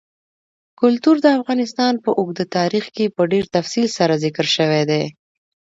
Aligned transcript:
کلتور 0.79 1.15
د 1.21 1.27
افغانستان 1.37 1.93
په 2.03 2.09
اوږده 2.19 2.45
تاریخ 2.57 2.85
کې 2.95 3.05
په 3.15 3.21
ډېر 3.31 3.45
تفصیل 3.55 3.87
سره 3.97 4.13
ذکر 4.23 4.45
شوی 4.55 4.83
دی. 4.91 5.03